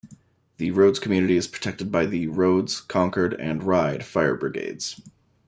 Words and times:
The 0.57 0.71
Rhodes 0.71 0.97
community 0.97 1.37
is 1.37 1.47
protected 1.47 1.91
by 1.91 2.07
the 2.07 2.25
Rhodes, 2.25 2.79
Concord 2.81 3.39
and 3.39 3.61
Ryde 3.61 4.03
Fire 4.03 4.35
Brigades. 4.35 4.99